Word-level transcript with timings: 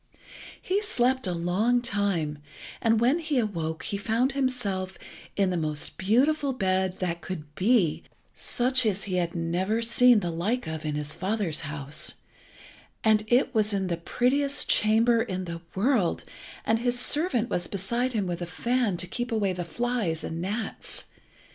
He 0.59 0.81
slept 0.81 1.27
a 1.27 1.31
long 1.33 1.79
time, 1.79 2.39
and 2.81 2.99
when 2.99 3.19
he 3.19 3.37
awoke 3.37 3.83
he 3.83 3.97
found 3.97 4.31
himself 4.31 4.97
in 5.35 5.51
the 5.51 5.57
most 5.57 5.99
beautiful 5.99 6.53
bed 6.53 6.97
that 6.97 7.21
could 7.21 7.53
be, 7.53 8.01
such 8.33 8.83
as 8.83 9.03
he 9.03 9.17
had 9.17 9.35
never 9.35 9.83
seen 9.83 10.21
the 10.21 10.31
like 10.31 10.65
of 10.65 10.87
in 10.87 10.95
his 10.95 11.13
father's 11.13 11.61
house, 11.61 12.15
and 13.03 13.23
it 13.27 13.53
was 13.53 13.75
in 13.75 13.89
the 13.89 13.95
prettiest 13.97 14.67
chamber 14.67 15.21
in 15.21 15.45
the 15.45 15.61
world, 15.75 16.23
and 16.65 16.79
his 16.79 16.99
servant 16.99 17.47
was 17.49 17.67
beside 17.67 18.13
him 18.13 18.25
with 18.25 18.41
a 18.41 18.47
fan 18.47 18.97
to 18.97 19.05
keep 19.07 19.31
away 19.31 19.53
the 19.53 19.63
flies 19.63 20.23
and 20.23 20.41
gnats. 20.41 21.05